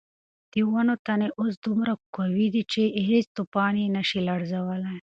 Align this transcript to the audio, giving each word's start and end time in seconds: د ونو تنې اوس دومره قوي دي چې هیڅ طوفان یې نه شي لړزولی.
د 0.53 0.55
ونو 0.71 0.93
تنې 1.05 1.29
اوس 1.39 1.53
دومره 1.65 1.93
قوي 2.15 2.47
دي 2.53 2.63
چې 2.71 2.81
هیڅ 3.09 3.25
طوفان 3.37 3.73
یې 3.81 3.87
نه 3.95 4.03
شي 4.09 4.19
لړزولی. 4.29 4.97